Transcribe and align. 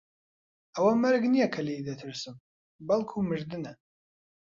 ئەوە 0.75 0.93
مەرگ 1.01 1.23
نییە 1.33 1.47
کە 1.53 1.61
لێی 1.67 1.85
دەترسم، 1.89 2.35
بەڵکوو 2.87 3.27
مردنە. 3.29 3.73